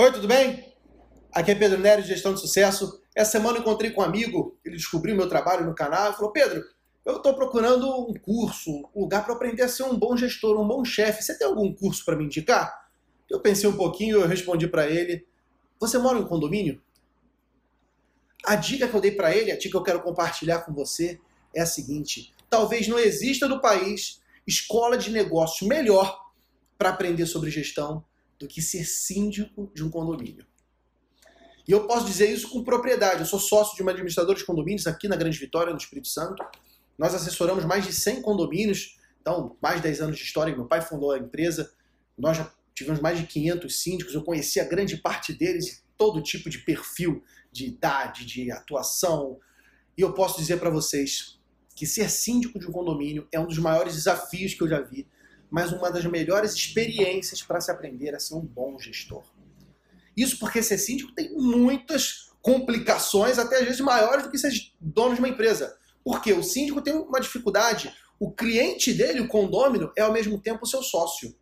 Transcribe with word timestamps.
Oi, 0.00 0.12
tudo 0.12 0.28
bem? 0.28 0.64
Aqui 1.32 1.50
é 1.50 1.56
Pedro 1.56 1.80
Nery, 1.80 2.02
Gestão 2.02 2.32
de 2.32 2.38
Sucesso. 2.38 3.02
Essa 3.16 3.32
semana 3.32 3.58
eu 3.58 3.62
encontrei 3.62 3.90
com 3.90 4.00
um 4.00 4.04
amigo, 4.04 4.56
ele 4.64 4.76
descobriu 4.76 5.16
meu 5.16 5.28
trabalho 5.28 5.66
no 5.66 5.74
canal 5.74 6.12
e 6.12 6.14
falou: 6.14 6.30
Pedro, 6.30 6.64
eu 7.04 7.16
estou 7.16 7.34
procurando 7.34 8.08
um 8.08 8.14
curso, 8.14 8.70
um 8.94 9.00
lugar 9.00 9.24
para 9.24 9.34
aprender 9.34 9.62
a 9.62 9.68
ser 9.68 9.82
um 9.82 9.98
bom 9.98 10.16
gestor, 10.16 10.56
um 10.56 10.68
bom 10.68 10.84
chefe. 10.84 11.24
Você 11.24 11.36
tem 11.36 11.48
algum 11.48 11.74
curso 11.74 12.04
para 12.04 12.14
me 12.14 12.26
indicar? 12.26 12.88
Eu 13.28 13.40
pensei 13.40 13.68
um 13.68 13.76
pouquinho 13.76 14.20
eu 14.20 14.28
respondi 14.28 14.68
para 14.68 14.88
ele: 14.88 15.26
Você 15.80 15.98
mora 15.98 16.16
em 16.16 16.28
condomínio? 16.28 16.80
A 18.46 18.54
dica 18.54 18.86
que 18.86 18.94
eu 18.94 19.00
dei 19.00 19.10
para 19.10 19.34
ele, 19.34 19.50
a 19.50 19.56
dica 19.56 19.70
que 19.72 19.76
eu 19.76 19.82
quero 19.82 20.00
compartilhar 20.00 20.60
com 20.60 20.72
você 20.72 21.18
é 21.52 21.60
a 21.60 21.66
seguinte: 21.66 22.32
talvez 22.48 22.86
não 22.86 23.00
exista 23.00 23.48
no 23.48 23.60
país 23.60 24.22
escola 24.46 24.96
de 24.96 25.10
negócios 25.10 25.68
melhor 25.68 26.20
para 26.78 26.90
aprender 26.90 27.26
sobre 27.26 27.50
gestão 27.50 28.04
do 28.38 28.46
que 28.46 28.62
ser 28.62 28.84
síndico 28.84 29.70
de 29.74 29.84
um 29.84 29.90
condomínio. 29.90 30.46
E 31.66 31.72
eu 31.72 31.86
posso 31.86 32.06
dizer 32.06 32.30
isso 32.30 32.48
com 32.48 32.64
propriedade. 32.64 33.20
Eu 33.20 33.26
sou 33.26 33.38
sócio 33.38 33.76
de 33.76 33.82
uma 33.82 33.90
administradora 33.90 34.38
de 34.38 34.44
condomínios 34.44 34.86
aqui 34.86 35.06
na 35.06 35.16
Grande 35.16 35.38
Vitória, 35.38 35.72
no 35.72 35.78
Espírito 35.78 36.08
Santo. 36.08 36.42
Nós 36.96 37.14
assessoramos 37.14 37.64
mais 37.66 37.84
de 37.84 37.92
100 37.92 38.22
condomínios, 38.22 38.98
então, 39.20 39.56
mais 39.60 39.76
de 39.76 39.82
10 39.82 40.00
anos 40.00 40.16
de 40.16 40.24
história. 40.24 40.56
Meu 40.56 40.66
pai 40.66 40.80
fundou 40.80 41.12
a 41.12 41.18
empresa. 41.18 41.70
Nós 42.16 42.38
já 42.38 42.50
tivemos 42.74 43.00
mais 43.00 43.18
de 43.18 43.26
500 43.26 43.80
síndicos. 43.82 44.14
Eu 44.14 44.22
conheci 44.22 44.58
a 44.60 44.64
grande 44.64 44.96
parte 44.96 45.32
deles, 45.34 45.84
todo 45.96 46.22
tipo 46.22 46.48
de 46.48 46.58
perfil, 46.58 47.22
de 47.52 47.66
idade, 47.66 48.24
de 48.24 48.50
atuação. 48.50 49.38
E 49.96 50.00
eu 50.00 50.14
posso 50.14 50.38
dizer 50.38 50.58
para 50.58 50.70
vocês 50.70 51.38
que 51.76 51.86
ser 51.86 52.08
síndico 52.08 52.58
de 52.58 52.66
um 52.66 52.72
condomínio 52.72 53.28
é 53.30 53.38
um 53.38 53.46
dos 53.46 53.58
maiores 53.58 53.94
desafios 53.94 54.54
que 54.54 54.62
eu 54.62 54.68
já 54.68 54.80
vi, 54.80 55.06
mas 55.50 55.72
uma 55.72 55.90
das 55.90 56.04
melhores 56.04 56.52
experiências 56.52 57.42
para 57.42 57.60
se 57.60 57.70
aprender 57.70 58.14
a 58.14 58.20
ser 58.20 58.34
um 58.34 58.40
bom 58.40 58.78
gestor. 58.78 59.24
Isso 60.16 60.38
porque 60.38 60.62
ser 60.62 60.78
síndico 60.78 61.12
tem 61.12 61.32
muitas 61.32 62.30
complicações, 62.42 63.38
até 63.38 63.56
às 63.58 63.64
vezes 63.64 63.80
maiores 63.80 64.24
do 64.24 64.30
que 64.30 64.38
ser 64.38 64.52
dono 64.80 65.14
de 65.14 65.20
uma 65.20 65.28
empresa. 65.28 65.76
Porque 66.04 66.32
o 66.32 66.42
síndico 66.42 66.82
tem 66.82 66.94
uma 66.94 67.20
dificuldade, 67.20 67.94
o 68.18 68.32
cliente 68.32 68.92
dele, 68.92 69.20
o 69.20 69.28
condômino, 69.28 69.92
é 69.96 70.02
ao 70.02 70.12
mesmo 70.12 70.40
tempo 70.40 70.64
o 70.64 70.66
seu 70.66 70.82
sócio. 70.82 71.36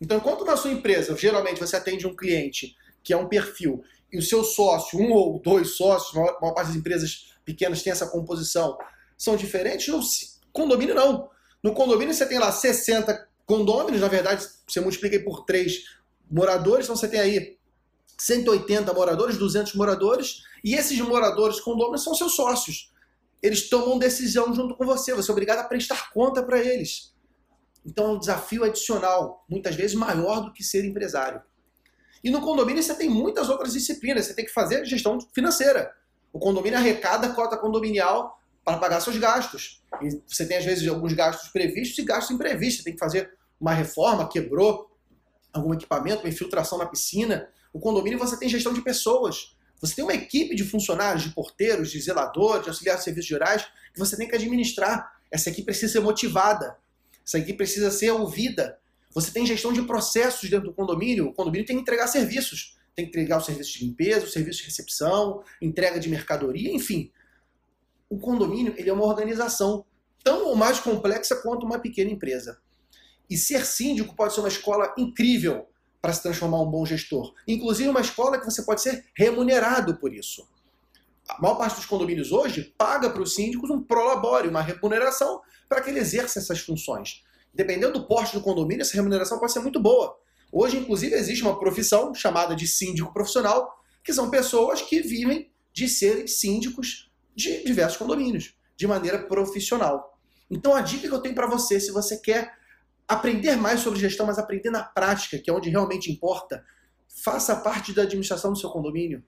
Então, 0.00 0.18
enquanto 0.18 0.44
na 0.44 0.56
sua 0.56 0.72
empresa, 0.72 1.16
geralmente 1.16 1.60
você 1.60 1.76
atende 1.76 2.06
um 2.06 2.16
cliente 2.16 2.74
que 3.02 3.12
é 3.12 3.16
um 3.16 3.28
perfil, 3.28 3.84
e 4.10 4.18
o 4.18 4.22
seu 4.22 4.42
sócio, 4.42 4.98
um 4.98 5.12
ou 5.12 5.40
dois 5.40 5.76
sócios, 5.76 6.16
a 6.16 6.20
maior, 6.20 6.54
parte 6.54 6.68
das 6.68 6.76
empresas 6.76 7.34
pequenas 7.44 7.82
tem 7.82 7.92
essa 7.92 8.06
composição, 8.06 8.78
são 9.16 9.36
diferentes, 9.36 9.88
no 9.88 10.00
condomínio 10.52 10.94
não. 10.94 11.28
No 11.64 11.72
condomínio 11.72 12.12
você 12.12 12.26
tem 12.26 12.38
lá 12.38 12.52
60 12.52 13.26
condôminos, 13.46 13.98
na 13.98 14.08
verdade, 14.08 14.46
você 14.68 14.80
multiplica 14.80 15.18
por 15.20 15.46
3 15.46 15.72
moradores, 16.30 16.84
então 16.84 16.94
você 16.94 17.08
tem 17.08 17.18
aí 17.18 17.58
180 18.18 18.92
moradores, 18.92 19.38
200 19.38 19.74
moradores, 19.74 20.42
e 20.62 20.74
esses 20.74 21.00
moradores 21.00 21.58
condôminos 21.60 22.04
são 22.04 22.14
seus 22.14 22.36
sócios. 22.36 22.92
Eles 23.42 23.70
tomam 23.70 23.98
decisão 23.98 24.54
junto 24.54 24.76
com 24.76 24.84
você, 24.84 25.14
você 25.14 25.30
é 25.30 25.32
obrigado 25.32 25.60
a 25.60 25.64
prestar 25.64 26.10
conta 26.12 26.42
para 26.42 26.60
eles. 26.60 27.14
Então 27.84 28.08
é 28.08 28.08
um 28.10 28.18
desafio 28.18 28.62
adicional, 28.62 29.42
muitas 29.48 29.74
vezes 29.74 29.96
maior 29.96 30.40
do 30.40 30.52
que 30.52 30.62
ser 30.62 30.84
empresário. 30.84 31.42
E 32.22 32.30
no 32.30 32.42
condomínio 32.42 32.82
você 32.82 32.94
tem 32.94 33.08
muitas 33.08 33.48
outras 33.48 33.72
disciplinas, 33.72 34.26
você 34.26 34.34
tem 34.34 34.44
que 34.44 34.52
fazer 34.52 34.84
gestão 34.84 35.18
financeira. 35.34 35.90
O 36.30 36.38
condomínio 36.38 36.78
arrecada 36.78 37.26
a 37.26 37.30
cota 37.32 37.56
condominial 37.56 38.38
para 38.64 38.78
pagar 38.78 39.00
seus 39.00 39.16
gastos. 39.18 39.82
E 40.00 40.20
você 40.26 40.46
tem, 40.46 40.56
às 40.56 40.64
vezes, 40.64 40.88
alguns 40.88 41.12
gastos 41.12 41.50
previstos 41.50 41.98
e 41.98 42.02
gastos 42.02 42.34
imprevistos. 42.34 42.78
Você 42.78 42.84
tem 42.84 42.92
que 42.94 42.98
fazer 42.98 43.32
uma 43.60 43.72
reforma, 43.72 44.28
quebrou 44.28 44.90
algum 45.52 45.72
equipamento, 45.74 46.22
uma 46.22 46.28
infiltração 46.28 46.78
na 46.78 46.86
piscina. 46.86 47.48
O 47.72 47.78
condomínio 47.78 48.18
você 48.18 48.38
tem 48.38 48.48
gestão 48.48 48.72
de 48.72 48.80
pessoas. 48.80 49.54
Você 49.80 49.96
tem 49.96 50.04
uma 50.04 50.14
equipe 50.14 50.54
de 50.54 50.64
funcionários, 50.64 51.24
de 51.24 51.30
porteiros, 51.30 51.90
de 51.90 52.00
zeladores, 52.00 52.62
de 52.62 52.68
auxiliares 52.70 53.00
de 53.00 53.04
serviços 53.04 53.28
gerais 53.28 53.66
que 53.92 53.98
você 53.98 54.16
tem 54.16 54.26
que 54.26 54.34
administrar. 54.34 55.12
Essa 55.30 55.50
equipe 55.50 55.66
precisa 55.66 55.92
ser 55.92 56.00
motivada. 56.00 56.76
Essa 57.26 57.38
equipe 57.38 57.58
precisa 57.58 57.90
ser 57.90 58.10
ouvida. 58.10 58.78
Você 59.12 59.30
tem 59.30 59.46
gestão 59.46 59.72
de 59.72 59.82
processos 59.82 60.48
dentro 60.48 60.68
do 60.68 60.74
condomínio. 60.74 61.28
O 61.28 61.32
condomínio 61.32 61.66
tem 61.66 61.76
que 61.76 61.82
entregar 61.82 62.06
serviços. 62.08 62.76
Tem 62.96 63.04
que 63.04 63.10
entregar 63.10 63.38
o 63.38 63.40
serviço 63.40 63.78
de 63.78 63.84
limpeza, 63.84 64.24
o 64.24 64.28
serviço 64.28 64.60
de 64.60 64.66
recepção, 64.66 65.42
entrega 65.60 65.98
de 65.98 66.08
mercadoria, 66.08 66.72
enfim. 66.72 67.10
O 68.08 68.18
condomínio 68.18 68.74
ele 68.76 68.90
é 68.90 68.92
uma 68.92 69.04
organização 69.04 69.84
tão 70.22 70.46
ou 70.46 70.56
mais 70.56 70.80
complexa 70.80 71.36
quanto 71.36 71.66
uma 71.66 71.78
pequena 71.78 72.10
empresa. 72.10 72.58
E 73.28 73.36
ser 73.36 73.64
síndico 73.64 74.14
pode 74.14 74.34
ser 74.34 74.40
uma 74.40 74.48
escola 74.48 74.94
incrível 74.96 75.66
para 76.00 76.12
se 76.12 76.22
transformar 76.22 76.60
um 76.60 76.70
bom 76.70 76.84
gestor. 76.84 77.34
Inclusive 77.48 77.88
uma 77.88 78.00
escola 78.00 78.38
que 78.38 78.44
você 78.44 78.62
pode 78.62 78.82
ser 78.82 79.06
remunerado 79.16 79.96
por 79.96 80.12
isso. 80.12 80.46
A 81.28 81.40
maior 81.40 81.54
parte 81.54 81.76
dos 81.76 81.86
condomínios 81.86 82.32
hoje 82.32 82.74
paga 82.76 83.08
para 83.08 83.22
os 83.22 83.34
síndicos 83.34 83.70
um 83.70 83.82
prolabore, 83.82 84.48
uma 84.48 84.60
remuneração 84.60 85.40
para 85.68 85.80
que 85.80 85.90
ele 85.90 86.00
exerça 86.00 86.38
essas 86.38 86.60
funções. 86.60 87.24
Dependendo 87.54 87.94
do 87.94 88.06
porte 88.06 88.34
do 88.34 88.42
condomínio, 88.42 88.82
essa 88.82 88.94
remuneração 88.94 89.38
pode 89.38 89.52
ser 89.52 89.60
muito 89.60 89.80
boa. 89.80 90.14
Hoje, 90.52 90.76
inclusive, 90.76 91.14
existe 91.14 91.42
uma 91.42 91.58
profissão 91.58 92.14
chamada 92.14 92.54
de 92.54 92.66
síndico 92.66 93.12
profissional, 93.12 93.82
que 94.02 94.12
são 94.12 94.28
pessoas 94.28 94.82
que 94.82 95.00
vivem 95.00 95.50
de 95.72 95.88
serem 95.88 96.26
síndicos 96.26 97.10
de 97.34 97.64
diversos 97.64 97.96
condomínios, 97.96 98.54
de 98.76 98.86
maneira 98.86 99.26
profissional. 99.26 100.18
Então, 100.50 100.74
a 100.74 100.80
dica 100.80 101.08
que 101.08 101.14
eu 101.14 101.20
tenho 101.20 101.34
para 101.34 101.46
você, 101.46 101.80
se 101.80 101.90
você 101.90 102.18
quer 102.18 102.52
aprender 103.08 103.56
mais 103.56 103.80
sobre 103.80 103.98
gestão, 103.98 104.26
mas 104.26 104.38
aprender 104.38 104.70
na 104.70 104.82
prática, 104.82 105.38
que 105.38 105.50
é 105.50 105.52
onde 105.52 105.68
realmente 105.70 106.10
importa, 106.10 106.64
faça 107.22 107.56
parte 107.56 107.92
da 107.92 108.02
administração 108.02 108.52
do 108.52 108.58
seu 108.58 108.70
condomínio. 108.70 109.22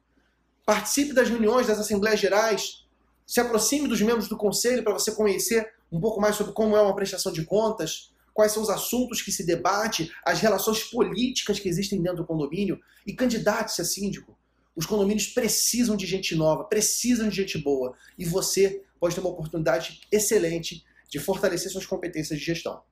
Participe 0.65 1.13
das 1.13 1.29
reuniões 1.29 1.67
das 1.67 1.79
assembleias 1.79 2.19
gerais. 2.19 2.87
Se 3.27 3.41
aproxime 3.41 3.89
dos 3.89 4.01
membros 4.01 4.29
do 4.29 4.37
conselho 4.37 4.83
para 4.83 4.93
você 4.93 5.13
conhecer 5.13 5.73
um 5.91 6.01
pouco 6.01 6.21
mais 6.21 6.37
sobre 6.37 6.53
como 6.53 6.77
é 6.77 6.81
uma 6.81 6.95
prestação 6.95 7.33
de 7.33 7.45
contas, 7.45 8.13
quais 8.35 8.53
são 8.53 8.63
os 8.63 8.71
assuntos 8.71 9.23
que 9.23 9.33
se 9.33 9.47
debate, 9.47 10.13
as 10.25 10.41
relações 10.41 10.85
políticas 10.85 11.59
que 11.59 11.69
existem 11.69 12.03
dentro 12.03 12.19
do 12.19 12.27
condomínio 12.27 12.79
e 13.07 13.15
candidate-se 13.15 13.81
a 13.81 13.85
síndico. 13.85 14.37
Os 14.77 14.85
condomínios 14.85 15.29
precisam 15.29 15.97
de 15.97 16.07
gente 16.07 16.37
nova, 16.37 16.65
precisam 16.65 17.29
de 17.29 17.35
gente 17.35 17.57
boa 17.57 17.95
e 18.19 18.25
você 18.27 18.85
pode 19.01 19.15
ter 19.15 19.21
uma 19.21 19.31
oportunidade 19.31 20.03
excelente 20.13 20.85
de 21.09 21.19
fortalecer 21.19 21.73
suas 21.73 21.87
competências 21.87 22.39
de 22.39 22.45
gestão. 22.45 22.83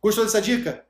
Gostou 0.00 0.24
dessa 0.24 0.42
dica? 0.42 0.84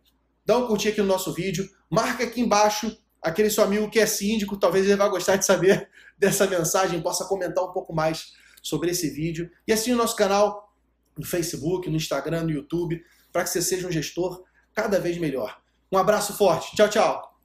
Dá 0.44 0.58
um 0.58 0.66
curtir 0.66 0.88
aqui 0.88 1.00
no 1.00 1.06
nosso 1.06 1.32
vídeo, 1.32 1.70
marca 1.88 2.24
aqui 2.24 2.40
embaixo 2.40 2.96
aquele 3.22 3.50
seu 3.50 3.64
amigo 3.64 3.90
que 3.90 3.98
é 3.98 4.06
síndico, 4.06 4.56
talvez 4.56 4.86
ele 4.86 4.96
vá 4.96 5.08
gostar 5.08 5.36
de 5.36 5.44
saber 5.44 5.88
dessa 6.16 6.46
mensagem, 6.46 7.00
possa 7.00 7.24
comentar 7.24 7.64
um 7.64 7.72
pouco 7.72 7.92
mais 7.92 8.34
sobre 8.62 8.90
esse 8.90 9.10
vídeo. 9.10 9.50
E 9.66 9.72
assine 9.72 9.94
o 9.94 9.98
nosso 9.98 10.16
canal 10.16 10.72
no 11.16 11.24
Facebook, 11.24 11.88
no 11.88 11.96
Instagram, 11.96 12.44
no 12.44 12.50
YouTube, 12.50 13.02
para 13.32 13.42
que 13.42 13.50
você 13.50 13.62
seja 13.62 13.86
um 13.86 13.92
gestor 13.92 14.44
cada 14.74 15.00
vez 15.00 15.18
melhor. 15.18 15.60
Um 15.90 15.98
abraço 15.98 16.36
forte. 16.36 16.74
Tchau, 16.76 16.88
tchau. 16.88 17.35